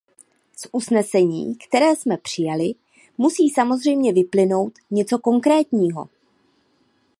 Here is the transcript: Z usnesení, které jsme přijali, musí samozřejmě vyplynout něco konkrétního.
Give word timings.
Z 0.57 0.67
usnesení, 0.71 1.55
které 1.55 1.95
jsme 1.95 2.17
přijali, 2.17 2.71
musí 3.17 3.49
samozřejmě 3.49 4.13
vyplynout 4.13 4.73
něco 4.91 5.19
konkrétního. 5.19 6.09